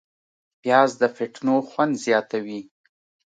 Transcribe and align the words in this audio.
پیاز 0.61 0.91
د 1.01 1.03
فټنو 1.15 1.55
خوند 1.69 1.93
زیاتوي 2.05 2.61